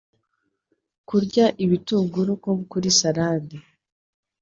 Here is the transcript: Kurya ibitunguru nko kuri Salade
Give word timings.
Kurya 1.07 1.45
ibitunguru 1.63 2.31
nko 2.39 2.53
kuri 2.71 2.87
Salade 2.99 3.57